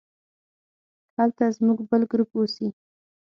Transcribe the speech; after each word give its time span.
هلته 1.17 1.43
زموږ 1.57 1.77
بل 1.89 2.01
ګروپ 2.11 2.31
اوسي. 2.37 2.67